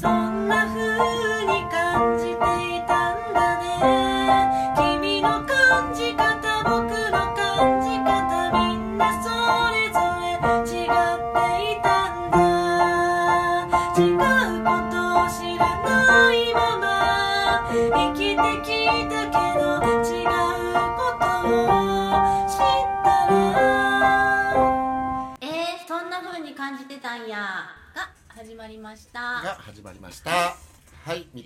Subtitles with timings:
[0.00, 0.29] そ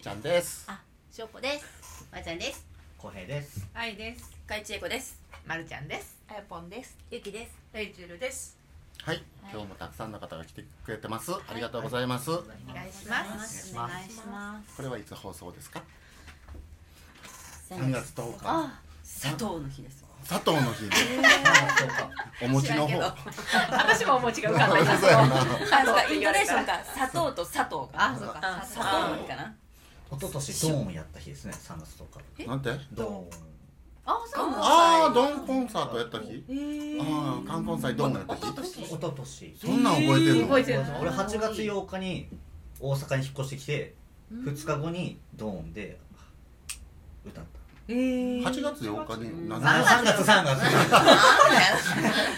[0.05, 0.67] ちゃんです。
[0.69, 2.07] あしょうこです。
[2.13, 2.67] まーちゃんです。
[2.99, 3.67] 小平です。
[3.73, 4.31] 愛です。
[4.47, 5.19] かいちえこです。
[5.47, 6.19] まるちゃんです。
[6.29, 6.95] あやぽんです。
[7.11, 7.53] ゆきです。
[7.73, 8.55] レイチェルです。
[9.03, 9.23] はい。
[9.51, 11.33] 今日もたくさんの方が来てくれてます。
[11.33, 12.31] ありがとうございます。
[12.31, 13.69] お願いしまお願いす。
[13.69, 13.89] しま
[14.69, 14.77] す。
[14.77, 15.83] これはいつ放送ですか？
[17.71, 18.41] 先3月10日。
[18.45, 20.05] あ佐藤の日です。
[20.29, 20.97] 佐藤の日で
[21.79, 22.11] そうか。
[22.43, 22.89] お餅の方。
[22.89, 23.13] 知らん
[23.73, 24.97] 私もお餅が浮かんないな。
[25.01, 25.45] そうやなあ、
[25.83, 28.05] そうか、イントネーションか、砂糖と佐藤か。
[28.13, 28.41] あ、そうか。
[28.43, 29.55] あ、砂糖の日かな。
[30.17, 32.03] 一昨年ドーンやった日ですね3月
[32.39, 32.71] 10日なんて？
[32.93, 33.25] ドーン。
[34.07, 34.61] あそうなんだ。
[34.61, 36.45] ああドンコンサートやった日？
[36.49, 38.83] えああ冠婚祭ドンのやった日。
[38.83, 39.57] 一昨年。
[39.61, 40.43] そんなん覚えてんの？
[40.47, 41.01] 覚えてるの？
[41.01, 42.29] 俺8月8日に
[42.81, 43.95] 大阪に引っ越してきて
[44.33, 45.99] 2日後にドーンで
[47.25, 47.51] 歌った。
[47.51, 47.64] えー。
[47.87, 50.61] 8月8日に何あ3月3月。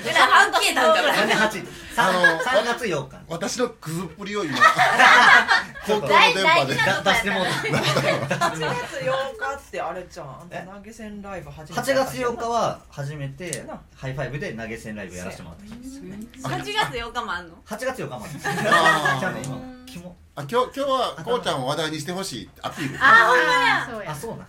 [0.02, 1.66] じゃあ、半消えたんかなんで8
[1.98, 3.16] あの3月8日。
[3.28, 4.58] 私のクズっぷりを今
[5.86, 6.74] 公共の電波で。
[6.74, 7.50] だ出してもうた。
[7.52, 10.50] 8月8日ってあれじゃん。
[10.50, 15.86] 投げ銭ライブ始めた8月8日は初めてなハイファイブで投げ銭ライブやらせてもらった日で
[16.40, 19.20] す8月8日もあんの？8月4日まであー。
[19.20, 19.56] じゃあね今
[19.96, 22.98] キモあ今日今日はこうちゃんを話題にしてほしいアピール。
[23.00, 24.10] あそうや。
[24.10, 24.44] あそうな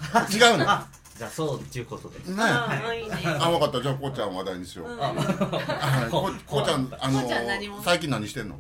[0.52, 0.86] 違うのあ
[1.18, 2.20] じゃあそうっていうことで。
[2.20, 2.32] ねう
[2.92, 3.16] んいいね。
[3.40, 3.82] あ分かった。
[3.82, 4.98] じゃあこうちゃんを話題にしよう。
[5.00, 7.82] ああここうちゃんあのこうちゃん何も。
[7.82, 8.60] 最近何してんの？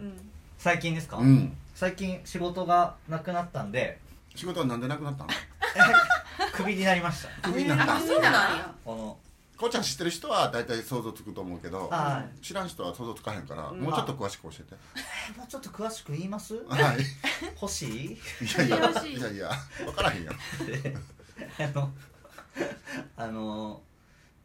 [0.57, 1.17] 最近ですか？
[1.17, 1.57] うん。
[1.75, 3.99] 最近仕事がなくなったんで。
[4.33, 5.29] 仕事はなんでなくなったの？
[6.53, 7.49] クビになりました。
[7.49, 7.99] クビになった。
[7.99, 8.73] そうなんや。
[8.85, 9.17] この
[9.57, 14.75] こうちゃん知ってる人は大体想像つくと思うけどあ知らん人は想像つかへんからもうちょっと詳しく教えて。
[15.37, 16.55] もうちょっと詳しく言います？
[16.69, 16.97] はい。
[17.59, 18.11] 欲しい？
[18.13, 18.17] い
[18.57, 19.13] やいやい。
[19.15, 19.51] いやいや
[19.83, 21.91] 分からへんやん あの
[23.17, 23.81] あの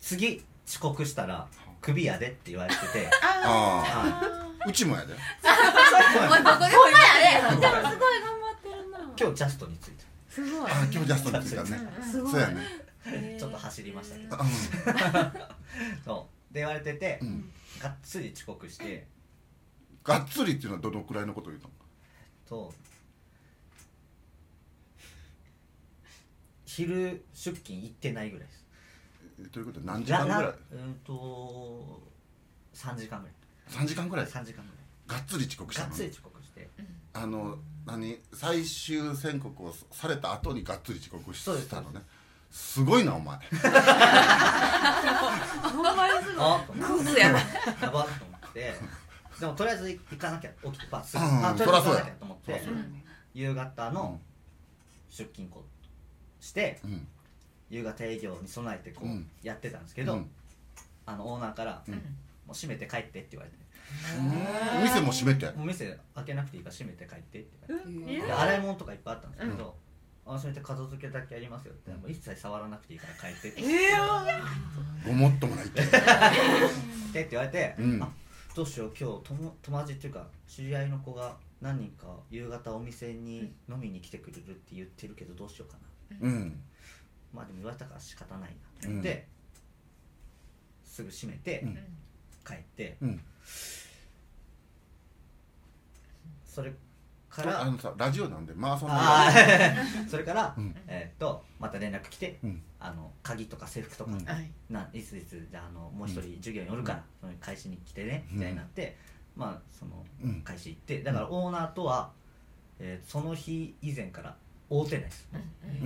[0.00, 1.46] 次遅刻したら
[1.80, 3.10] クビやでって言われてて。
[3.22, 3.84] あは
[4.22, 5.14] あうちもやで。
[5.14, 8.98] お前どこでもやででもすごい頑張ってるな。
[9.18, 10.04] 今日ジャストについて。
[10.30, 10.70] すごい。
[10.70, 11.80] あ今日ジャストについたね。
[12.10, 12.32] すごい。
[12.32, 12.81] そうやね
[13.38, 14.36] ちょっと走りましたけど。
[14.36, 14.40] う
[16.04, 16.54] そう。
[16.54, 17.52] で言われててんうん。
[17.80, 19.06] がっつり遅刻して。
[20.04, 21.70] がっつりっていうのはどのくらいのこと言うの？
[22.48, 22.72] と
[26.64, 28.64] 昼出勤行ってないぐらいです。
[29.40, 29.80] えということ？
[29.80, 30.42] で何時間ぐらい？
[30.42, 30.54] らう
[30.88, 32.02] んと
[32.74, 33.34] 3時間ぐらい。
[33.84, 35.90] 3時間ぐらい？3時間ぐがっつり遅刻したの？
[35.90, 36.68] らいがっつり遅刻して。
[37.14, 38.18] あの何？
[38.32, 42.00] 最終宣告をされた後にがっつり遅刻しそうですたのね
[42.52, 43.36] すごいなお前。
[43.38, 43.42] ほ
[45.80, 47.32] んまにすごいあと思ってクズや。
[47.32, 47.38] な。
[47.38, 47.44] や
[47.80, 48.74] ばっと思って。
[49.40, 51.16] でもとりあえず行かなきゃ起きてバス。
[51.16, 51.46] うん。
[51.46, 52.62] あとりあえず行かなきゃと思って
[53.34, 54.20] 夕方の
[55.08, 57.08] 出勤こうしてうん。
[57.70, 59.08] 夕方営業に備えてこう
[59.42, 60.30] やってたんですけど、うん。
[61.06, 61.94] あのオーナーから、うん。
[61.94, 62.00] も
[62.50, 63.56] う閉めて帰ってって言われて。
[64.82, 65.46] 店も閉めて？
[65.52, 68.24] もう店開けなくていいから閉めて帰ってって言われて。
[68.24, 69.74] えで洗い物とかいっぱいあったんですけど、
[70.24, 73.62] あ閉めて片付けだけやりますよってもう一切触らなくていいから帰ってって。
[75.06, 75.82] ごもっともないって。
[75.82, 75.92] でっ
[77.24, 78.02] て言われて、うん。
[78.02, 78.08] あ
[78.54, 85.78] どうしよう今日友友達っていうか知り合いの子が何人か夕方お店に飲みに来てくれるって言ってるけどどうしようか
[86.20, 86.28] な。
[86.28, 86.60] うん。
[87.32, 88.88] まあでも言われたから仕方ないなって。
[88.88, 89.26] 思って、
[90.84, 91.74] すぐ閉めて、うん。
[92.46, 92.96] 帰って。
[93.00, 93.20] うん。
[96.44, 96.72] それ
[97.34, 97.62] から。
[97.62, 99.76] あのさラジオなんでまあそんなあー。
[100.08, 100.74] それから、うん。
[100.86, 102.62] えーっとまた連絡来て、うん。
[102.80, 104.24] あの鍵とか制服とか、うん。
[104.24, 104.50] はい。
[104.70, 108.36] ないついつじゃああのもう一人授業におるから、その会社に来てねうん。
[108.36, 108.96] みたいになって、
[109.36, 110.40] まあそのうん。
[110.42, 112.10] 会社行ってだからオーナーとは、
[112.78, 114.34] えーその日以前から
[114.70, 115.36] 会うてないです、う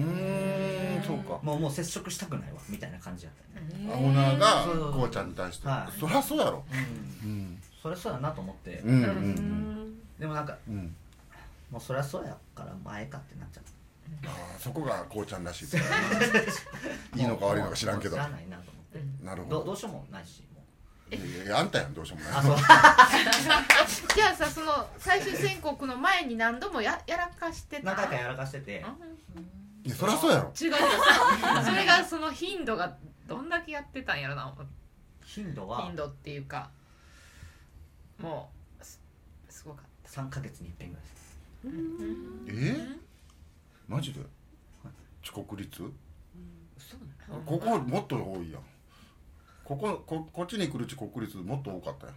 [0.00, 1.40] ーんそうか。
[1.42, 4.92] もうもう接触したくないわみたいな感じだったね、オーナーがそう。
[4.92, 5.66] こうちゃんに対して。
[5.66, 6.00] はい。
[6.00, 6.64] そりゃそうやろ。
[7.24, 7.30] うん。
[7.30, 7.62] うん。
[7.82, 10.94] それそうやなと思って、うんうんでもなんかうん
[11.70, 13.70] もうそりゃそうやから前かってなっちゃった
[14.30, 15.66] あーそこがこうちゃんらしい
[17.18, 18.16] いいのか悪いのか知らんけど。
[18.16, 19.24] ないなと思って。
[19.24, 19.58] なるほど。
[19.60, 20.62] どどうしようもないしも
[21.10, 21.14] う。
[21.14, 22.38] いやいやあんたやんどうしようもない。
[22.38, 22.56] あそう。
[24.14, 27.82] じゃあさその最終宣告の前に何度もややらかしてた？
[27.94, 28.84] 何回かやらかしてて。
[29.84, 30.48] いやそりゃそうやろ。
[30.48, 30.74] 違う
[31.64, 32.96] それがその頻度が
[33.26, 34.54] どんだけやってたんやろな。
[35.24, 35.82] 頻度は？
[35.86, 36.70] 頻度っていうか
[38.18, 39.00] もうす
[39.48, 41.25] すごかっ3ヶ月に一遍ぐらいです
[42.48, 42.76] え？
[43.88, 44.20] マジで？
[45.22, 45.82] 遅刻率？
[47.44, 48.62] ここもっと多いやん。
[49.64, 52.16] ここここっちに来る遅刻率もっと多かったやん。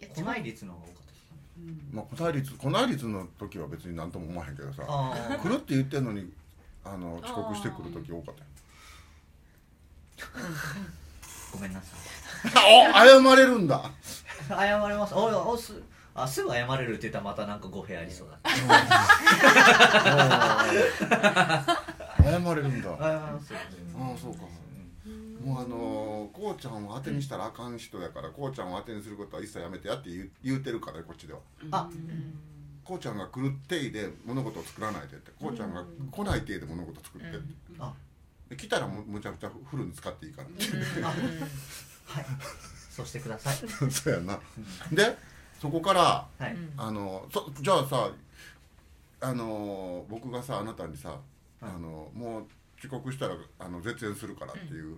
[0.00, 1.02] いや来ない率の方が多かっ
[1.92, 4.84] たまあ来ない率来ない率の時は別に何とも思わへんけどさ。
[4.88, 6.32] あ来るって言ってんのに
[6.84, 8.46] あの遅刻してくる時多かったよ
[11.52, 11.98] ごめんなさい。
[12.54, 13.90] あお謝れるんだ。
[14.48, 15.14] 謝ります。
[15.14, 15.82] おおす
[16.22, 18.38] あすぐ謝れるって言ったらまたなんか語弊ありそうだ。
[22.22, 22.90] 謝れるんだ。
[23.00, 23.58] あ謝りますよ
[23.94, 24.48] あそうかも。
[25.44, 31.40] うあのこうちゃんを当てにしたらあかん人やからこうちゃんを当てにすることは一切やめてやって言う言うてるからこっちでは。
[31.70, 31.88] あ。
[32.84, 35.30] こうちゃんが来る体で物事を作らないでって。
[35.38, 37.38] こうちゃんが来ない体で物事を作ってって。
[37.78, 37.92] あ。
[38.48, 40.48] で来たらむむちゃくちゃフルに使っていいから。
[41.08, 41.10] あ。
[41.10, 42.26] はい。
[42.90, 43.56] そうしてください。
[43.90, 44.40] そうやな。
[44.90, 45.16] で
[45.60, 46.56] そこからはい。
[46.76, 48.10] あのそじゃあさ
[49.20, 51.16] あの僕がさあなたにさ、
[51.60, 52.44] あのもう
[52.78, 54.96] 遅刻したらあの絶縁するからっていう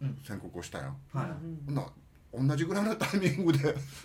[0.00, 0.18] うん。
[0.24, 1.26] 宣告をしたやん、はい。
[1.66, 1.86] ほな
[2.48, 3.58] 同じぐらいの タイミングで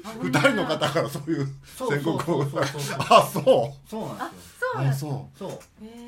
[0.04, 2.80] 2人の方からそういうそう宣告をそうそう。
[2.80, 2.98] そうそう。
[3.00, 3.90] あそう。
[3.90, 5.60] そうなんですそうなんあそよそう。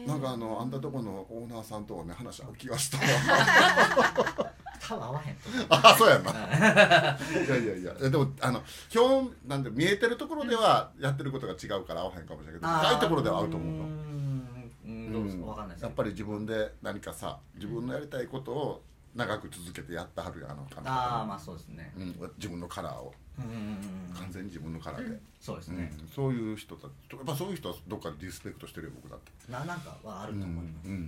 [0.03, 4.51] うなんかあのあんたとこのオーナーさんとはね話し合う気がしたわ
[4.89, 5.65] 多分合わへんと思う。
[5.69, 6.31] あそうやんな。
[6.31, 7.93] いやいやいや。
[8.09, 8.63] でもあの
[8.95, 13.83] 表なんで見えてるところではやってることが違うから合わへんかもしれないけど深いところでは合うと思うの。
[13.83, 14.71] うーん。
[14.85, 15.45] うんどうですか？
[15.45, 15.83] わかんないです。
[15.83, 18.83] やっぱり自分で何かさ自分のやりたいことを
[19.15, 21.93] 長く続けてやってはるやんあの感じああまあそうですね。
[21.97, 23.13] うん、自分のカラーを。
[23.39, 23.45] うん。
[23.45, 25.91] うんうんうん完全に自分のカラーで、そうですね。
[25.99, 29.31] うん、そういう人たちやっぱそういう人はどっかでリスペクトしてるよ僕だって。
[29.51, 30.87] ななんかはあるうんと思います。
[30.87, 30.99] うんうん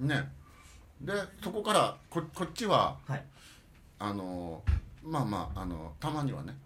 [0.00, 0.08] うん。
[0.08, 0.32] ね
[1.04, 1.12] で
[1.42, 3.24] そこからここっちははい。
[3.98, 4.62] あの
[5.02, 6.56] まあまああのたまにはね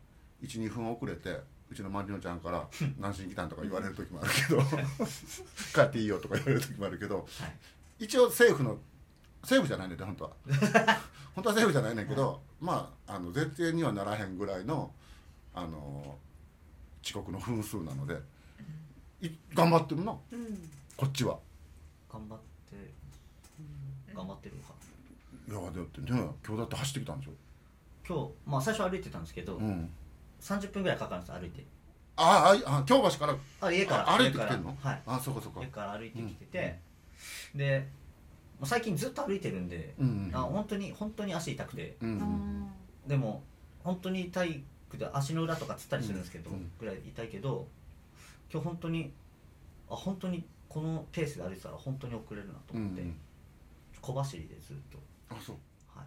[0.42, 1.38] 12分遅れて
[1.70, 2.66] うちのマリノちゃんから
[2.98, 4.62] 「何しに来たん?」とか言われる時もあるけど
[5.74, 7.24] 「帰っていいよ」とか言われる時もあるけどはい。
[8.04, 8.78] 一応政府の
[9.42, 10.30] 政府じゃないねんで本当は。
[11.34, 14.92] 本当は政府じゃないねんけど、まああの絶縁にはならへんぐらいの
[15.54, 16.18] あの
[17.04, 18.20] 遅刻の分数なので
[19.20, 20.12] い頑張ってるな。
[20.96, 21.38] こっちは。
[22.12, 22.47] 頑張って
[24.18, 24.74] 頑張ってるのか
[25.48, 26.06] いやだってね
[26.46, 27.32] 今日だって走ってきたんでしょ？
[28.06, 29.88] 今日まあ最初歩いてたんですけどうん。
[30.40, 31.64] 30分ぐらいかかるんです歩いて。
[32.16, 34.70] あああ京橋からあ家からあ歩いてきてんの？
[34.70, 34.90] 家から。
[34.90, 35.02] はい。
[35.06, 35.60] あそうかそうか。
[35.60, 36.78] 家から歩いてきてて、
[37.54, 37.86] で
[38.58, 41.96] もう最近ずっと歩いてるんで、うんあ本当に本当に足痛くて。
[42.00, 42.68] うんうん
[43.06, 43.42] でも
[43.82, 47.66] 本当に痛いくて足の裏とかつったりするんですけど、うんぐらい痛いけど
[48.52, 49.12] 今日本当に
[49.90, 53.16] あ本当にこのペースで歩いてたら本当に遅れるなと思って、うん
[54.00, 54.98] 小走りでずっと。
[55.30, 55.56] あそう。
[55.88, 56.06] はい。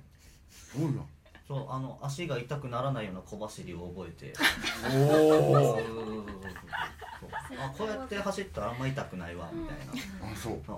[0.50, 1.02] すごいな
[1.48, 4.34] そうあの足が痛くならないような小走りを覚えて。
[4.88, 7.60] おそうおそうそうそうそう。
[7.60, 10.32] あこうやって走ったらあんま痛くないわみたいな。
[10.32, 10.62] あそう。
[10.66, 10.74] そ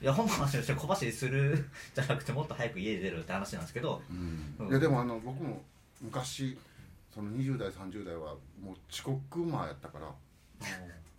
[0.00, 0.04] う。
[0.04, 4.02] いや本の話として小走りする じゃなくてもっと早く家出るって話なんですけど。
[4.10, 4.54] うん。
[4.58, 4.68] うん。
[4.68, 5.62] いやでもあの僕も
[6.00, 6.58] 昔
[7.14, 10.14] その20代30代はもう遅刻マーやったから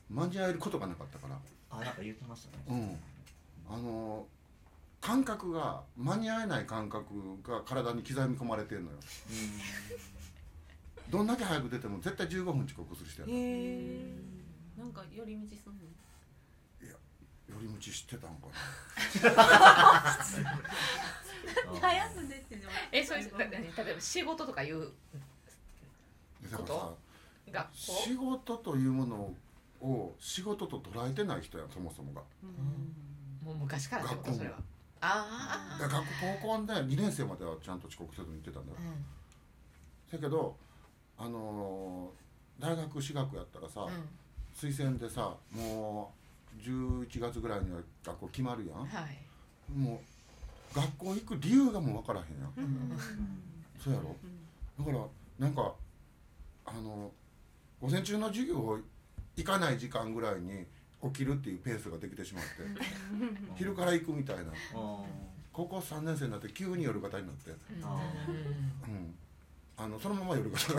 [0.10, 1.40] 間に合えることがなかったから。
[1.70, 2.98] あなんか言ってましたね。
[3.68, 3.74] うん。
[3.74, 4.28] あの
[5.06, 7.06] 感覚が間に合えない感覚
[7.44, 8.98] が体に刻み込まれてんのよ。
[11.12, 14.14] どんだけ早く出ても絶対15分遅刻する人やから寄え
[14.80, 15.80] なんか寄り道すんの？
[17.62, 18.48] り道知ってたんか
[21.70, 26.94] うん 早く出てるえそれだ例えば仕事とかいうなだからさ
[27.52, 27.76] 学校？
[27.78, 29.36] 仕事というもの
[29.82, 32.22] を仕事と捉えてない人やそもそもが。
[33.44, 34.38] もう昔からってこと学校も。
[34.40, 34.58] それは
[35.08, 38.78] あだから学校高校で2年生まではちゃんと遅刻せずに行ってたんだよ。
[38.80, 40.56] あだけど
[41.18, 42.26] あのー
[42.64, 43.94] 大学私学やったらさ、うん。
[43.94, 44.04] うん
[44.56, 46.14] 推薦でさも
[46.58, 48.86] う11月ぐらいには学校決まるやん。
[48.86, 49.78] はい。
[49.78, 50.02] も
[50.74, 53.00] う学校行く理由がもう分からへんやん。
[53.78, 54.16] そうやろ。
[54.80, 55.06] だから
[55.38, 55.74] なんか
[56.66, 57.12] あの
[57.82, 58.80] 午前中の授業
[59.36, 60.66] 行かない時間ぐらいに
[61.14, 62.50] 起きるっていうペースができてしまって
[63.56, 64.52] 昼から行くみたいな。
[64.74, 65.04] あ
[65.56, 67.54] 高校3年生になって急に夜型になって、う
[68.92, 69.16] ん、
[69.78, 70.74] あのそのまま夜型。
[70.74, 70.76] ず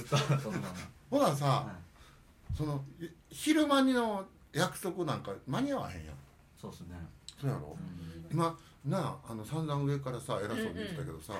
[0.00, 0.74] っとそのまま。
[1.10, 1.72] ほなさ、は
[2.54, 2.56] い。
[2.56, 6.14] そのい昼間にの約束なんか間に合わへんやん。
[6.58, 6.96] そうですね。
[7.38, 7.76] そうやろ、
[8.30, 11.34] 今なああの散々上からさ偉そうに言ってたけどさ、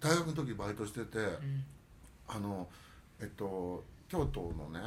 [0.00, 1.18] 大学の時バイトしてて、
[2.26, 2.68] あの
[3.20, 4.80] えっと京都のね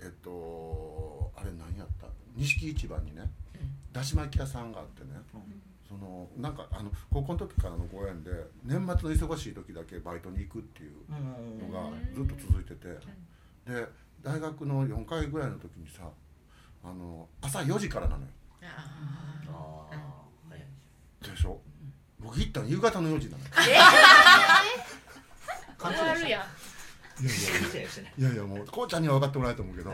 [0.00, 2.06] えっとあれ何やった？
[2.36, 3.30] 錦市場にね、
[3.92, 5.10] だし巻き屋さんがあってね、
[5.88, 8.30] そのなんかあの高校の時からのご縁で
[8.64, 11.12] 年末の忙しい時だけバイトに行くっていうう
[11.66, 11.72] ん。
[11.72, 12.88] のがずっと続いてて、
[13.66, 13.86] でで
[14.22, 16.08] 大学の4回ぐらいの時にさ
[16.84, 18.28] あの朝4時からなのよ。
[18.62, 18.66] あ
[19.50, 19.98] ああ
[20.50, 21.60] 早いでしょ？
[22.20, 23.50] 僕行ったの夕方の4時なのよ。
[23.50, 23.54] ー。
[25.80, 26.42] 終わるやん
[27.22, 29.92] いやいやもうこうちゃんには分かってもらえないと思うけど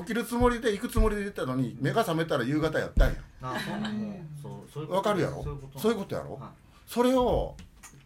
[0.00, 3.12] 起きるつもりで行くつもりで行ったのに目が覚めたら夕方やったん。
[3.12, 5.44] やあそうもうそうそういうことわかるやろ？
[5.76, 6.34] そういうことやろ。
[6.36, 6.50] は
[6.86, 7.54] それを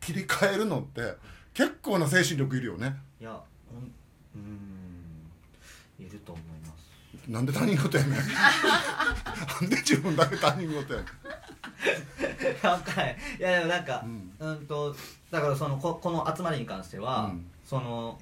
[0.01, 1.15] 切り替えるのって
[1.55, 2.97] 結構な精神力いるよね。
[3.21, 7.31] いいやうーんいると思います。
[7.31, 8.13] なんで他人事やねん。
[8.13, 11.07] なんで自分だけ他人事やねん。
[12.67, 13.17] わかんない。
[13.39, 14.33] いやでもなんかう、ん。
[14.41, 14.97] うん、と
[15.31, 17.47] だからそのここの集まりに関しては、うん。
[17.65, 18.19] その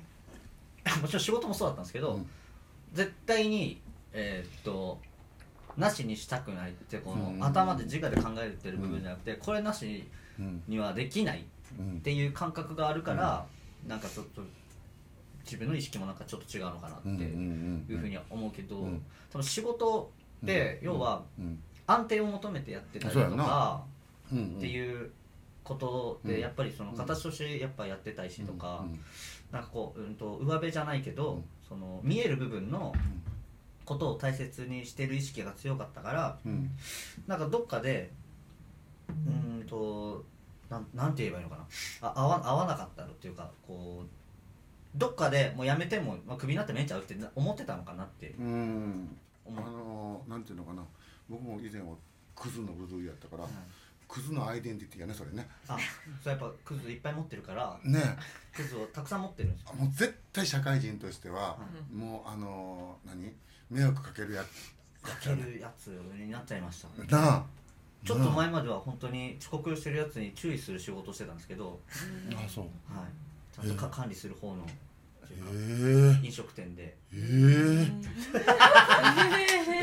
[1.03, 2.27] もちろん仕事もそうだったんですけど、うん。
[2.93, 3.81] 絶対に
[4.13, 4.99] えーっと
[5.77, 7.45] なしにしたくないってこの、うん。
[7.45, 10.05] 頭で自我で考えてる部分じゃなくて、これなし
[10.39, 10.63] うん。
[10.69, 11.43] にはできないっ
[11.79, 12.01] うん。
[12.01, 13.45] ていう感覚があるから、
[13.87, 14.43] なんかちょっと
[15.45, 20.11] 自分の意識もなんかちょっと違うのかなってうんうんいうふうには思うけど、うんその仕事
[20.45, 21.61] って、要はうん。
[21.87, 23.85] 安定を求めてやってたりとか。
[24.33, 24.57] うんうん。
[24.57, 25.11] っていう
[25.65, 26.31] ことうん。
[26.31, 29.01] でやっぱりその形としてやっぱやってたいしとか、うん。
[29.51, 31.45] なんかこう、うん、と上辺じゃないけど、うん。
[31.69, 32.95] その見える部分の
[33.85, 36.71] ことを大切にしてる意識が強かったからうん。
[37.27, 38.13] なんかどっかで
[39.09, 40.25] うんと
[40.71, 41.67] なんなんて言えばいいのかな。
[42.03, 44.09] あ合わ合わなかったのっていうかこう
[44.97, 48.35] どっかでもうやめても、まあ、クビになってもええんちゃうってな思ってたのかなって。
[48.39, 49.09] うん。
[49.47, 50.83] あ思う、のーなんていうのかな。
[51.29, 51.89] 僕も以前は
[52.35, 53.53] クズの部類やったから、はい
[54.09, 55.49] クズのアイデンティティやねそれね。
[55.69, 55.77] あ
[56.23, 58.01] そうやっぱクズいっぱい持ってるからね。
[58.55, 59.75] クズをたくさん持ってるんですよ。
[59.75, 61.59] もう絶対社会人としては、
[61.93, 63.33] もうあのー何？
[63.71, 64.43] 迷惑かけるや
[65.03, 67.45] かけるやつになっちゃいましたなあ。
[68.05, 71.81] ちょっと前までは本当に遅刻してるやつに注意する仕事をしてたんですけど、
[72.35, 72.49] あ。
[72.49, 72.65] そう。
[72.65, 74.67] はい、ちゃんとか管理する方のへ
[76.23, 76.27] え。
[76.27, 76.83] 飲食店で。
[76.85, 77.89] へえ。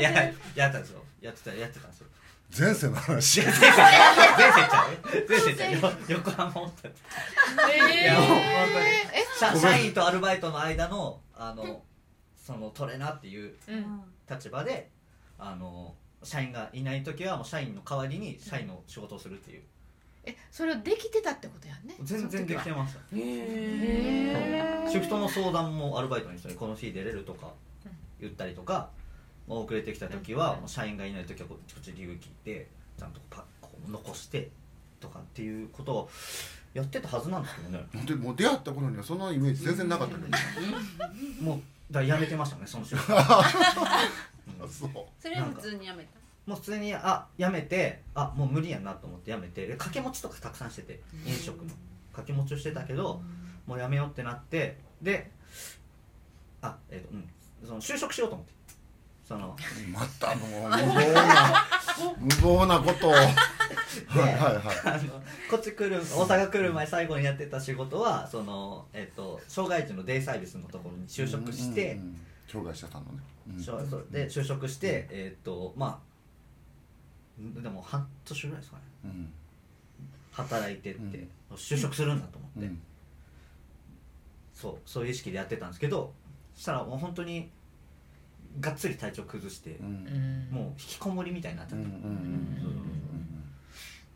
[0.00, 1.02] ややったんですよ。
[1.20, 2.06] やってたやってたんですよ
[2.56, 3.40] 前世の話。
[3.40, 5.28] 前世ちゃう。
[5.28, 5.92] 前世ちゃうよ。
[6.08, 6.62] 横浜。
[6.62, 6.92] おったい
[8.02, 9.08] えやもう本え
[9.40, 9.56] 当に。
[9.60, 11.82] 社社員とアルバイトの間のあの
[12.36, 14.02] そのトレーナーっていううん。
[14.30, 14.90] 立場で
[15.38, 19.62] あの社員がいない時はもう社員の代わりに社員の仕事をするっていう。
[20.24, 21.96] えそれをできてたってことやんね。
[22.02, 27.48] 全然できてましたへえシフトの相談もアルバイトの人にこの日出れるとか
[28.20, 29.01] 言ったりとか、まあ
[29.48, 32.68] 遅れてきた時はもう社員がいない時はこっちこっち理由聞いて
[32.98, 34.50] ちゃんとパッこう残して
[35.00, 36.10] とかっていうことを
[36.74, 37.84] やってたはずなんですけどね。
[38.06, 40.28] でもう出会った頃にはそのイメージ全然なかったけど、
[41.44, 41.60] もう
[41.92, 43.42] だからやめてましたねその仕事あ
[44.70, 44.90] そう。
[45.20, 46.10] それは普通にやめた？
[46.46, 51.70] もう普通にあやめてあもう無理やなと思ってやめてで掛け持ちとかたくさんしてて飲食の
[52.12, 53.20] 掛け持ちをしてたけど
[53.66, 55.30] もうやめようってなってで
[56.62, 57.28] あえっ、とうん
[57.64, 58.52] その就職しようと思って
[59.32, 59.56] その。
[59.90, 61.66] またもう無謀な
[62.18, 63.12] 無謀なことを。
[63.12, 64.64] はいはいはい。
[64.84, 72.20] あのこっち来る大阪来る前最後にやってた仕事はその、えっと障害児のデイサービスのところに就職して、うんうんうん。
[72.46, 74.10] 障害者さんのね、うん。
[74.10, 76.02] で就職して、えっとま
[77.38, 78.82] あんでも半年ぐらいですかね。
[79.04, 79.32] うん。
[80.32, 81.18] 働いてって、
[81.50, 81.56] うん。
[81.56, 82.82] 就職するんだと思って、うん。
[84.54, 86.12] そうそういう意識でやってたんですけど
[86.54, 87.50] そしたらもう本当に
[88.60, 89.86] がっつり体調崩してう、ん。
[89.86, 91.92] うんもう引きこもりみたいになっちゃった、うん。
[91.92, 92.00] うん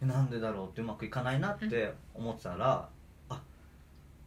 [0.02, 2.87] うんなんでだろうってうまくいかないなって思ってたら、
[3.31, 3.40] あ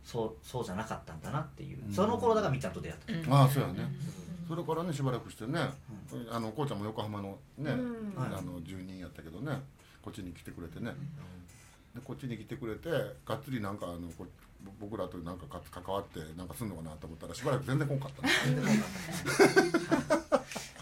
[0.03, 1.93] そうそうじゃなかったんだなっていう、うん。
[1.93, 3.39] その頃だからみっちゃんと出会った、うん。
[3.41, 3.87] ああそうやね。
[4.47, 5.59] それからねしばらくしてね、
[6.31, 7.71] あのこうちゃんも横浜のね、
[8.17, 9.61] あの住人やったけどね
[10.01, 10.91] こっちに来てくれてね。
[11.93, 12.89] でこっちに来てくれて
[13.25, 14.25] がっつりなんかあのこ
[14.79, 18.29] 僕らとなんかか関わってなんかすんのかなと思ったらしばらく全然来んかったね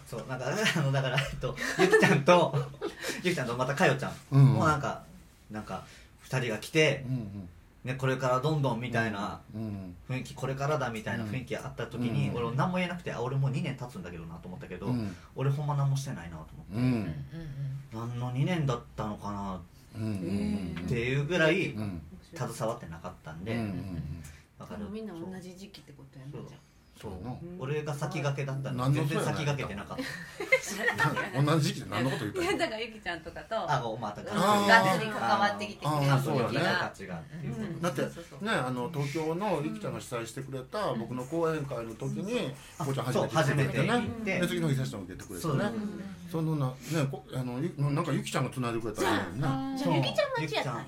[0.08, 2.56] そうなんかあのだから、えっと、ゆきちゃんと
[3.24, 5.04] ゆきちゃんとまたかよちゃん、うんもうなんか
[5.52, 5.86] なんか
[6.30, 7.50] 2人が来てう、ん
[7.84, 9.96] ね、これからどんどんみたいなうんうん。
[10.10, 15.16] 雰囲気これからだみたいな雰囲気があった時に、うん俺何も言えなくてあ俺もう2年経つんだけどなと思ったけど、うん。
[15.36, 16.84] 俺ほんま何もしてないなと思って、うん。
[16.84, 17.14] うん
[17.94, 19.60] 何の2年だったのかな
[19.96, 20.08] うんう
[20.82, 22.02] んっていうぐらいうん
[22.38, 24.24] 携わってなかったんで、うんうん
[24.60, 26.46] だからみんな同じ時期ってことやねそう。
[26.50, 26.58] じゃ
[27.00, 27.12] そう
[27.60, 30.04] 俺が先駆けだった全然先駆けてなかった。
[31.44, 33.72] 同じ時期で何のこと言ったのいやだからゆきちゃんとかと。
[33.72, 36.60] あごまた関わってきてくれるあーそうやね。
[37.82, 38.10] だってね
[38.52, 44.42] あの東京のゆきちゃんが主催してくれた僕の講演会の時にあこうちゃん初めてね。
[44.48, 45.66] 次の日セッション受けてくれてそうね。
[46.32, 46.74] そのなね
[47.12, 49.20] こあのゆなんかゆきちゃんが繋いでくれたらね。
[49.44, 50.86] あじゃあゆきちゃん待ちやったんや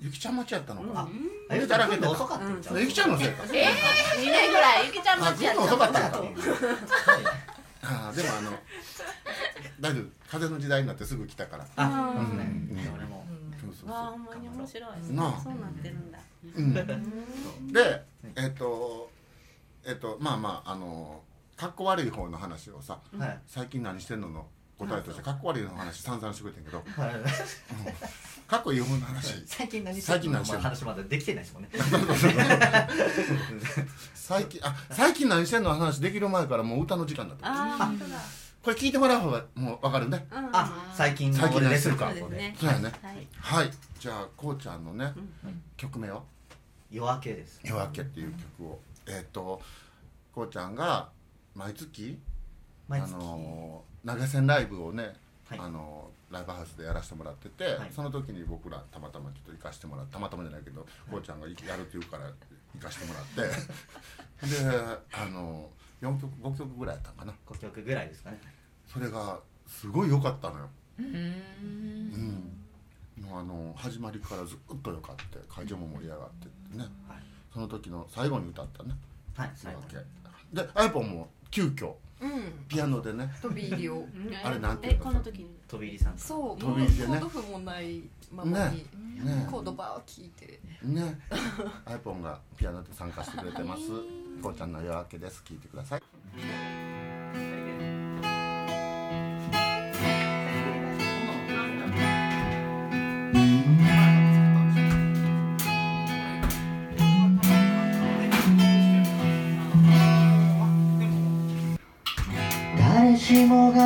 [0.00, 1.08] ゆきちゃん待ちやったのか。
[1.50, 2.36] あゆきちゃん来るの遅か。
[2.36, 3.42] ったゆきちゃんのせいか。
[3.42, 4.86] 2年ぐらい。
[4.86, 5.62] ゆきちゃん待ちやった。
[5.62, 6.06] 遅かった
[7.82, 8.50] あーでもあの
[9.80, 11.66] 大丈夫風の時代になってすぐ来たから。
[11.76, 12.44] あそうですね。
[12.88, 12.94] うん。
[12.94, 13.26] 俺も
[13.60, 13.90] そうそう。
[13.90, 14.90] わあほんまに面白い。
[15.06, 16.18] そうなってるんだ。
[16.56, 17.72] うん。
[17.72, 18.02] で
[18.36, 19.10] えっと
[19.84, 21.20] えっとまあまああの
[21.56, 23.38] かっこ悪い方の話をさはい。
[23.46, 24.46] 最近何してんのの？
[24.86, 26.78] 答えとしてかっこ悪いの話散々してくれてんけど。
[26.78, 27.10] はい。
[28.48, 29.44] かっこいい方の話。
[29.46, 30.62] 最近何して最近何してんの？
[30.64, 31.68] 話まだできてないですもんね。
[34.14, 37.88] 最近あ最近何してんの話できる前からもう歌の時間だった
[38.62, 40.50] これ聞いてもらう方がもう分かるねうん。
[40.52, 42.12] あ最近の最近俺でするか？
[42.18, 42.56] そうですね。
[42.58, 42.92] そうやね。
[43.02, 43.62] はい。
[43.62, 43.70] はい。
[43.98, 45.12] じゃあこうちゃんのね
[45.76, 46.22] 曲名は？
[46.90, 48.80] 夜明けです「夜明け」っていう曲を。
[49.06, 49.62] えっと
[50.34, 51.08] こうちゃんが
[51.54, 52.18] 毎月
[52.88, 53.12] あ毎月。
[53.12, 55.14] の投げ銭ライブをね
[55.50, 55.58] はい。
[55.58, 57.90] あのライブハウスでやらせてもらってて、はい。
[57.90, 62.30] その時に僕らたまたまちょっと行かしてもらってたまたまじゃないけど、こうちゃんがやるって言うから
[62.74, 63.56] 行かしてもらって。
[64.46, 64.56] で
[65.12, 65.68] あの
[66.00, 67.34] 4曲5曲ぐらいやったんかな。
[67.46, 68.40] 5曲ぐらいですかね。
[68.86, 71.06] それがすごい良かったのよ、うん。
[73.18, 77.22] うん、もうあの始まりからずっと良かって会場も盛り上がってってね、はい。
[77.52, 78.94] その時の最後に歌ったね。
[79.34, 79.86] はい夜明最後に。
[79.88, 79.96] け
[80.62, 81.94] であやぽんも急遽うん
[82.68, 83.30] ピアノでね。
[83.40, 84.06] 飛び入りを。
[84.44, 85.20] あれなんていうえのこの。
[85.20, 88.78] 時に飛び入りさんそう飛もうコび入りでねード譜もないままに。
[89.24, 89.46] ね。
[89.50, 90.60] コードバーを聞いて。
[90.82, 91.18] ね、
[91.84, 93.82] アイポンがピアノで参加してくれてます。
[94.42, 95.42] こうちゃんの夜明けです。
[95.44, 96.02] 聞いてください。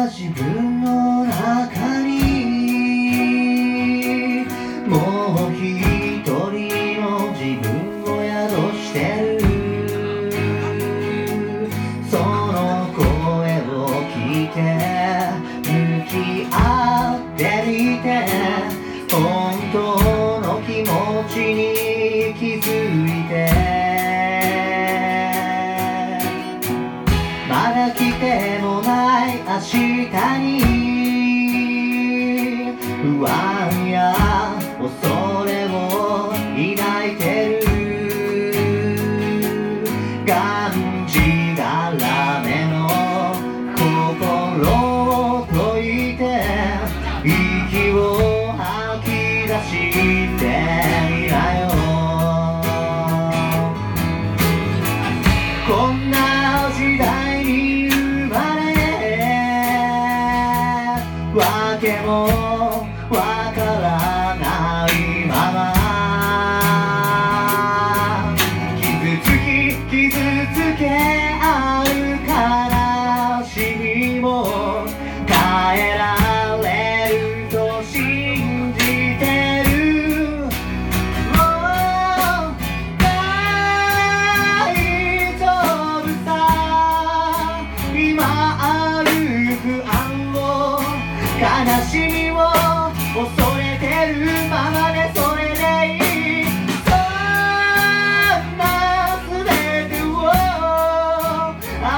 [0.07, 0.84] 自分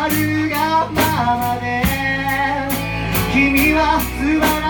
[0.06, 1.02] あるがま
[1.36, 1.82] まで
[3.32, 4.65] 君は素晴らしい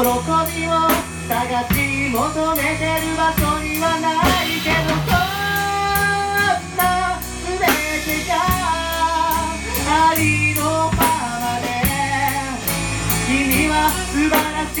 [0.00, 0.72] 喜びを
[1.28, 1.36] 探
[1.74, 2.16] し求
[2.56, 4.08] めてる場所にはな
[4.42, 5.12] いけどそん
[6.78, 6.80] な
[7.44, 8.32] 全てが
[10.08, 10.20] あり
[10.54, 10.98] のま
[11.42, 11.68] まで
[13.26, 13.72] 君は
[14.10, 14.80] 素晴らし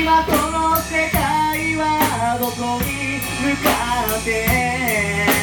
[0.00, 1.82] 今この世界は
[2.38, 2.54] どこ
[2.84, 3.66] に向か
[4.20, 5.33] って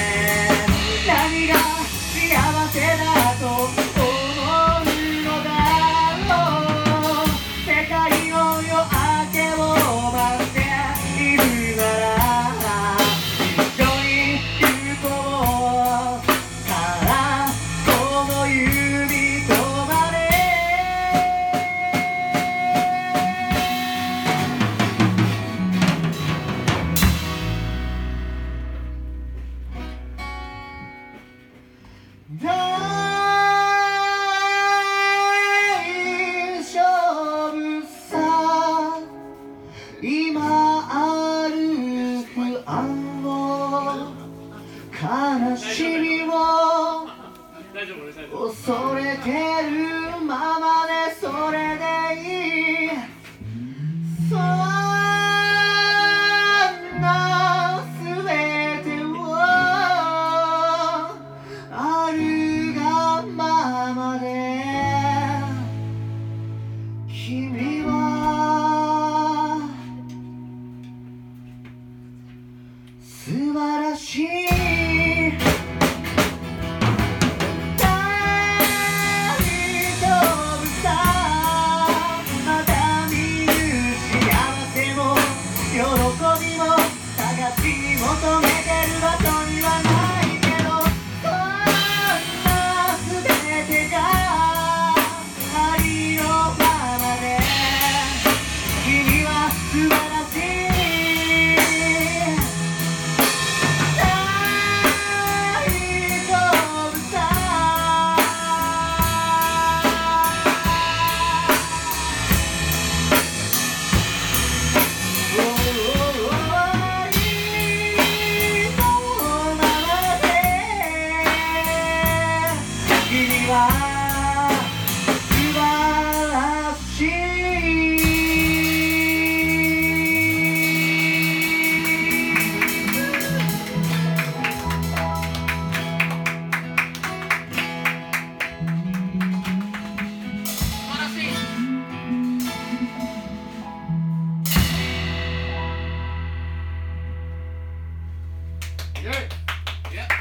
[88.22, 88.51] し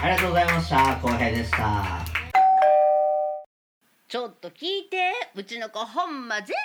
[0.02, 0.96] ありがとうございました。
[0.96, 1.84] 浩平でした。
[4.08, 6.56] ちょっと聞いてうちの子ほんま全然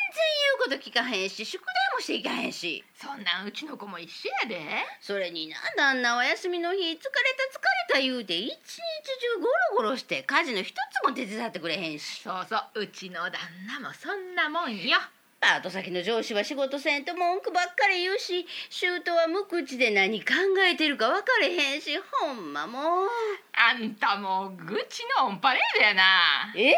[0.70, 2.84] 言うこと聞かへんし宿題もしていかへんし。
[2.96, 4.62] そんなんうちの子も一緒やで。
[5.02, 9.48] それにな旦那は休みの日疲れた疲れた言うて一日中ゴ
[9.82, 12.22] ロゴロして家事の一つも手伝ってくれへんし。
[12.22, 13.34] そうそううちの旦
[13.68, 14.98] 那もそんなもんよ
[15.42, 20.34] パート先の上司は仕事せんと文句ばっかり言うし姑は無口で何考
[20.68, 23.08] えてるか分かれへんしほんまもう
[23.54, 26.54] あんたもう愚痴のオンパレードやな。
[26.56, 26.74] え？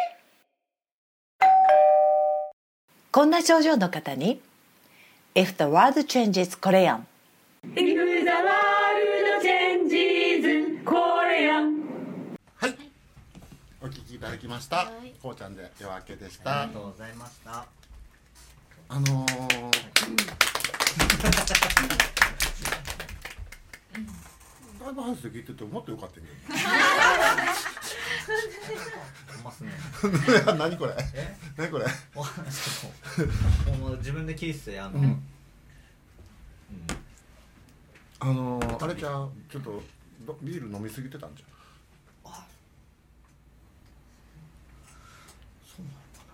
[3.12, 4.41] こんな症状の方に
[5.34, 7.04] If the world changes Korean
[13.80, 14.91] お聞きいただきました。
[15.22, 16.63] こうちゃんで夜明けでした。
[16.63, 17.65] ありがとうございました
[18.89, 19.71] あのー、
[24.84, 26.28] ライブハウスで聞いててもっと良かったね
[29.36, 29.71] ほんますね。
[30.58, 30.93] 何これ？
[31.13, 31.36] え？
[31.58, 31.86] 何これ？
[33.78, 35.04] もう自分で聞いててあの、うん。
[35.04, 35.23] うん。
[38.19, 39.84] あのー、あれちゃんちょっと
[40.26, 41.50] どビール飲みすぎてたんじそ
[45.84, 46.34] うなのかな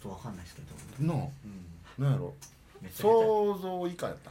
[0.00, 1.26] ちょっとわかんないですけど、なあ
[1.98, 2.34] うん、なんやろ。
[2.94, 4.30] 想像以下やった。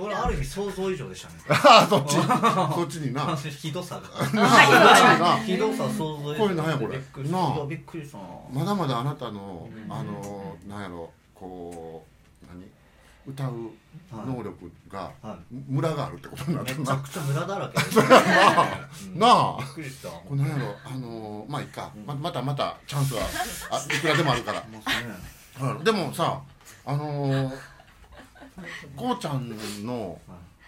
[0.00, 1.34] 俺ある意味想像以上でしたね。
[1.50, 2.14] ああそっち。
[2.22, 3.34] そっちにな。
[3.36, 4.02] ひどさが。
[4.32, 6.98] なひどさ想像以上これなんやこれ。
[6.98, 7.38] びっくりした。
[7.38, 7.66] なあ。
[7.66, 8.24] びっくりしたな。
[8.52, 9.92] まだまだあなたの、うん。
[9.92, 11.10] あのなんやろ。
[11.34, 12.04] こ
[12.44, 12.64] う何？
[13.26, 13.52] 歌う
[14.12, 17.76] 能力がはムラがあるってことになってめちゃくちゃムラだらけ。
[18.00, 19.18] な あうん。
[19.18, 19.56] なあ。
[19.58, 20.08] びっくりした。
[20.10, 22.06] これなんやろあのまあいいか、うん。
[22.06, 23.22] ままたまたチャンスは
[23.70, 24.80] あいくらでもあるから、ね。
[25.60, 26.40] うんでもさ
[26.84, 27.58] あのー、
[28.94, 29.48] こうちゃん
[29.84, 30.20] の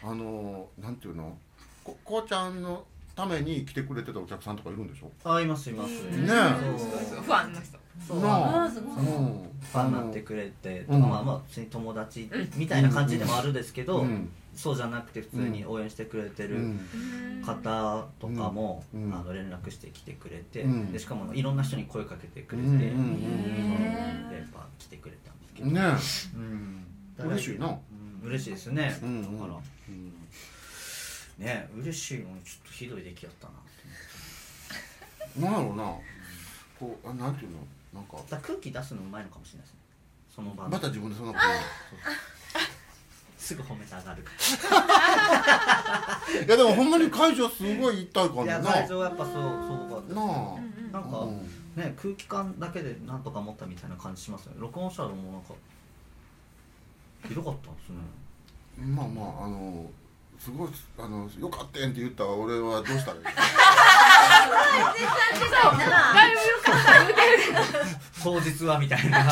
[0.03, 1.37] あのー、なんていうの？
[1.85, 5.11] ここうちゃんのために来てくれてたお客さんとかいるんでしょ？
[5.31, 5.91] あいますいます。
[6.03, 6.29] ね
[6.79, 8.17] そう不安の人そう。
[8.17, 8.23] うん。
[8.23, 11.01] ファンになってくれて、うん。
[11.01, 14.31] まあまあ普通に友達みたいな感じでもあるんですけど、うん。
[14.55, 17.43] そうじゃなくて普通に応援してくれてるうん。
[17.45, 19.15] 方とかも、うん。
[19.15, 20.93] あの連絡してきてくれて、うん。
[20.93, 22.75] でしかもいろんな人に声かけてくれて、うん。
[22.75, 23.21] うんうん
[24.31, 25.81] でやっぱ来てくれたんですけど、ね
[26.37, 26.39] う
[27.27, 27.31] ん。
[27.31, 27.67] 嬉しいな。
[27.67, 27.81] うん
[28.25, 29.39] 嬉しいですね、うんうん。
[29.39, 29.53] だか
[31.39, 33.57] ら、ね嬉しいのにちょっとひどい出来やったなっ
[35.35, 35.41] て。
[35.41, 35.85] なんやろうな。
[36.81, 37.59] こうあなんていうの？
[37.95, 38.17] なんか。
[38.17, 39.81] だから空気出すのうまいのかもしれないですね。
[40.35, 40.71] その場の。
[40.71, 41.45] また自分でそんなこと
[43.39, 44.25] すぐ褒めて上がる
[46.31, 50.27] 言う いやでもほんまに会場すごい一体感いやでな会場やっぱそうそうかったなあ。
[50.93, 54.57] なんか、うんね空気感だけでなんとか持ったみたいな感じしますよね。
[54.61, 55.55] 録音したらもうなんか
[57.29, 57.97] ひどかったですね。
[58.95, 59.89] まあまああの
[60.41, 63.25] すごいあのよかったんって言ったら俺はどうしたらいい？
[64.49, 69.25] だいぶよかった言うてる当日はみたいな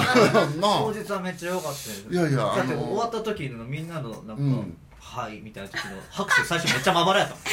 [0.61, 4.77] 当日はめっちゃ良かったですいやいやだって終わった時のみんなのなんか、うん。
[4.99, 7.45] はいみたいな時の拍手最初めっちゃまばらやったもん。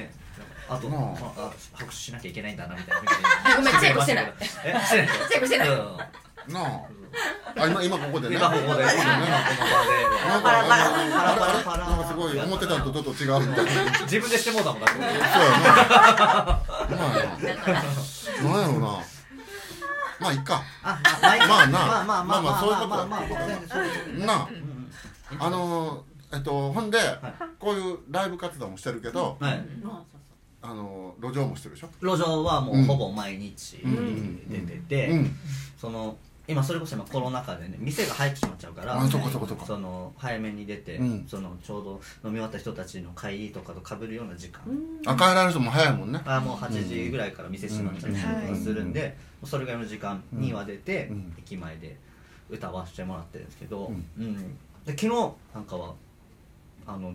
[0.00, 0.10] ね。
[0.68, 1.52] あと、なあ。
[1.74, 4.34] 拍手しなきゃいけないんだなみたいなごめんチェックしてない。
[4.40, 5.68] えしてないチェックしてない。
[5.68, 5.96] うん
[6.48, 6.80] なあ。
[7.58, 8.36] あ今今ここでね。
[8.36, 8.66] 今ここで。
[8.66, 8.84] 今この場で。
[10.28, 13.70] なんかあのなんかすごい思ってたのとちょっと違うみたいな。
[14.02, 15.00] 自分でしてもうたもんだって。
[15.00, 15.16] そうやな。
[16.38, 16.98] まあ
[18.42, 18.86] なんやろうな
[20.18, 20.98] まあいっかあ
[21.46, 23.06] まあなまあまあまあまあまあそういうこと
[24.26, 24.48] なあ。
[25.38, 26.98] あのえっとほんで
[27.58, 29.66] こういうライブ活動もしてるけどはい。
[30.62, 31.90] あの路上もしてるでしょ？
[32.00, 34.48] 路上はもうほぼ毎日うん。
[34.48, 35.36] 出てて、うん。
[35.78, 36.16] その
[36.48, 41.26] 今それこそ今コロナ禍でね店が入ってしまっちゃうからあそこそこそこその早めに出て、うん。
[41.28, 44.62] そのちょうど飲み終わった人たちの会議とかと被るような時間、
[45.06, 46.20] あ帰られる人も早いもんね。
[46.24, 51.34] あもう8時ぐらいから店閉まっちゃったりとかするんで、それぐらいの時間には出て、うん。
[51.38, 51.96] 駅前で
[52.48, 54.06] 歌わせてもらってるんですけど、うん。
[54.18, 54.34] うん。
[54.84, 55.08] で昨日
[55.52, 55.94] なんかは
[56.86, 57.12] あの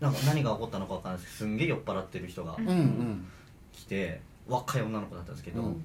[0.00, 3.28] なんか何が起こったのかわからないですけどすんげえ酔っ払ってる人がうんうん。
[3.72, 5.84] 来て若い女の子だったんですけど、うん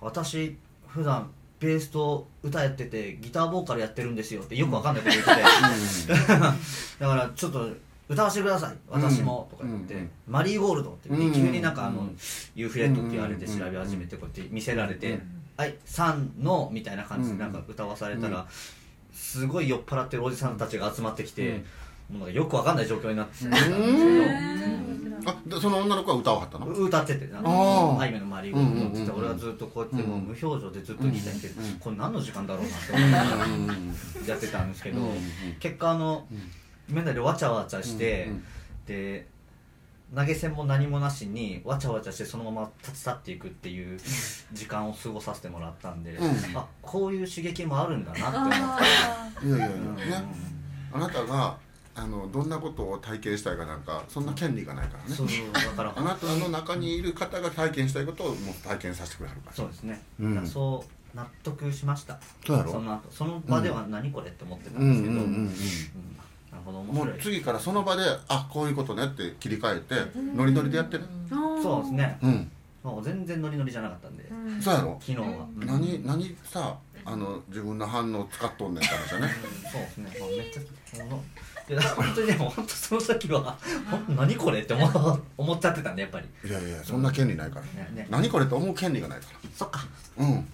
[0.00, 0.56] 私
[0.86, 1.30] 普段
[1.60, 6.12] ベースと歌やっててギターボーカルやってるんですよってよくわかんないこと言ってて、
[7.00, 7.68] だからちょっと
[8.08, 10.10] 歌わせてください私も、とか言って、うん。
[10.26, 12.18] マリーゴールドって急になんかあの、うん。
[12.54, 15.20] ユーフレットって言われて調べ始めてこうやって見せられて
[15.56, 18.46] 「はい3の」みたいな感じでなんか歌わされたら、
[19.12, 21.62] すごい酔っ払ってるおじさんたちが集まってきて、
[22.10, 23.76] もうなんかよくわかんない状況になってたんですけど、
[25.60, 26.66] その女の子は歌わはったの？
[26.66, 27.98] 歌っててあー。
[27.98, 32.64] あいみょんのマリーゴールドってて俺はずっとこうやってもう無表情でずっと聞いたんやけど、うんこれ何の時間だろう
[33.10, 35.14] なってやってたんですけど、うんうん
[35.58, 36.26] 結果あの、
[36.88, 38.44] みんなでわちゃわちゃして、うんうん
[38.86, 39.26] で
[40.16, 44.00] 投げ銭も何もなしにわちゃわちゃしてそのまま立ち去っていくっていう
[44.54, 46.56] 時間を過ごさせてもらったんで、うん。
[46.56, 48.50] あこういう刺激もあるんだなって思っ
[49.38, 49.46] て。
[49.46, 50.20] いやいやいうんや。
[50.20, 50.26] ね。
[50.94, 51.58] あなたが
[51.98, 55.14] あのどんなことを体験したいかなんかそんな権利がないからね。
[55.14, 59.56] そうそうだからあなたの中にいる方が体験したいことをもう体験させてくれはるから。
[59.56, 60.46] そうですね、うん。
[60.46, 60.84] そ
[61.14, 62.20] う納得しました。
[62.46, 62.70] そうやろ？
[62.70, 65.46] その後その場では何これって思ってたうんんですけど、うんうんうん
[66.50, 67.18] なるほど面も白い。
[67.18, 71.04] う次からその場であこういうことねって切り替えてノリノリでやってる？
[71.28, 72.18] そうですね。
[72.22, 72.50] うん。
[72.84, 74.24] もう全然ノリノリじゃなかったんで、
[74.60, 74.96] そうやろ？
[75.00, 75.24] 昨日は、
[75.60, 75.66] うん。
[75.66, 79.32] 何何さあの自分の反応使っとんねんって話だね。
[79.70, 80.62] そうですね、まあ、めっちゃ
[81.68, 83.56] いや 本当にでも本当その時は
[84.08, 84.74] 何これって
[85.36, 86.26] 思っちゃってたんでやっぱり。
[86.48, 87.62] いやいやそんな権利ないから。
[87.62, 88.06] ねね。
[88.10, 89.86] 何これって思う権利がないかそっか。
[90.18, 90.48] らうん。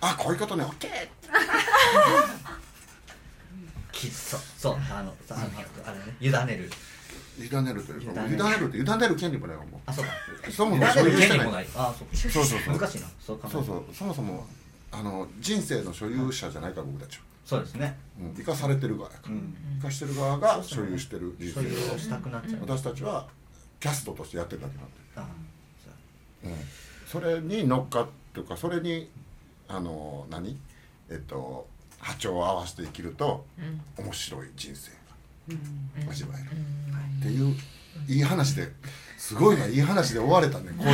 [0.00, 0.64] あこういうことね。
[0.64, 1.08] オッケー。
[3.92, 5.50] きそうそうあのあの
[5.86, 6.16] あれね。
[6.20, 6.70] 委ねる。
[7.38, 8.68] 委ねるというか委ねる。
[8.68, 10.10] って委ねる権利もないもんあそうか。
[10.50, 11.38] そも委そも所有してない。
[11.38, 11.66] ねる権利もない。
[11.76, 12.78] あそうそうそうそう。
[12.78, 13.06] 難しいな。
[13.24, 13.84] そうそうそう。
[13.94, 14.46] そもそも
[14.90, 17.96] あの人生の所有者じゃないから僕たちは、そうですね。
[18.20, 19.56] うん、生かされてる側やから、うん。
[19.80, 21.60] 生かしてる側が所有してる人生
[21.92, 21.94] を。
[21.94, 23.26] をしたくなっちゃう、私たちは
[23.80, 25.26] キャストとしてやってるだけなんで、あ
[26.44, 26.48] う。
[26.48, 26.52] ん、
[27.06, 29.10] それに乗っかっていうかそれに
[29.66, 30.58] あの何？
[31.08, 31.66] えっと
[32.00, 33.46] 波長を合わせて生きると
[33.96, 36.50] 面白い人生が味わえる、
[37.20, 37.56] っていう
[38.06, 38.70] いい話で
[39.16, 40.90] すごいないい話で終われたねこうち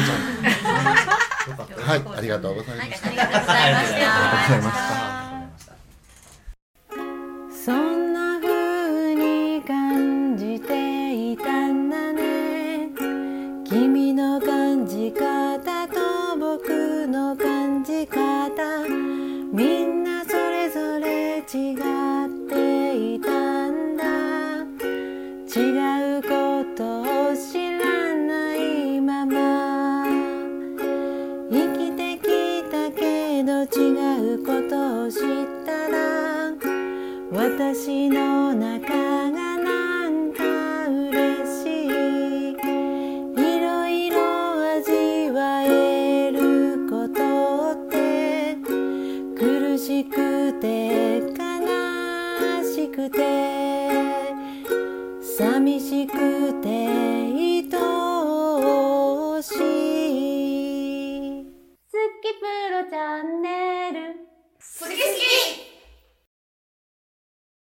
[1.51, 1.57] ゃん。
[1.57, 2.03] はい。
[2.17, 3.09] ありがとうございました。
[3.09, 3.97] ありがとうございました。
[3.97, 5.14] ありがとうございました
[7.65, 8.04] そ